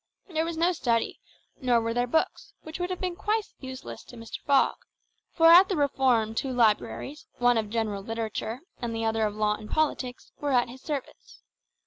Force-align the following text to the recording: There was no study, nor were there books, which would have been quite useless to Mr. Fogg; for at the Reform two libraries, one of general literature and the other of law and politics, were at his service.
There 0.27 0.45
was 0.45 0.57
no 0.57 0.71
study, 0.71 1.19
nor 1.61 1.79
were 1.79 1.93
there 1.93 2.07
books, 2.07 2.53
which 2.63 2.79
would 2.79 2.89
have 2.89 2.99
been 2.99 3.15
quite 3.15 3.53
useless 3.59 4.03
to 4.05 4.15
Mr. 4.17 4.39
Fogg; 4.47 4.77
for 5.31 5.45
at 5.45 5.69
the 5.69 5.75
Reform 5.75 6.33
two 6.33 6.51
libraries, 6.51 7.27
one 7.37 7.55
of 7.55 7.69
general 7.69 8.01
literature 8.01 8.61
and 8.81 8.95
the 8.95 9.05
other 9.05 9.27
of 9.27 9.35
law 9.35 9.53
and 9.53 9.69
politics, 9.69 10.31
were 10.39 10.53
at 10.53 10.69
his 10.69 10.81
service. 10.81 11.43